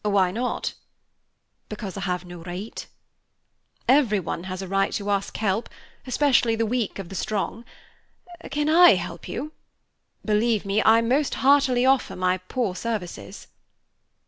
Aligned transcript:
"Why 0.03 0.31
not?" 0.31 0.73
"Because 1.69 1.95
I 1.95 1.99
have 1.99 2.25
no 2.25 2.39
right." 2.41 2.87
"Everyone 3.87 4.45
has 4.45 4.63
a 4.63 4.67
right 4.67 4.91
to 4.93 5.11
ask 5.11 5.37
help, 5.37 5.69
especially 6.07 6.55
the 6.55 6.65
weak 6.65 6.97
of 6.97 7.09
the 7.09 7.13
strong. 7.13 7.63
Can 8.49 8.67
I 8.67 8.95
help 8.95 9.29
you? 9.29 9.51
Believe 10.25 10.65
me, 10.65 10.81
I 10.81 11.01
most 11.01 11.35
heartily 11.35 11.85
offer 11.85 12.15
my 12.15 12.39
poor 12.39 12.75
services." 12.75 13.45